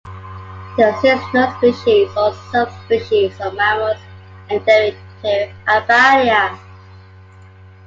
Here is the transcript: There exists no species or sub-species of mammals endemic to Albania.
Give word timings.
There 0.77 0.89
exists 0.95 1.31
no 1.31 1.55
species 1.59 2.09
or 2.17 2.33
sub-species 2.51 3.39
of 3.39 3.53
mammals 3.53 3.99
endemic 4.49 4.95
to 5.21 5.53
Albania. 5.67 6.57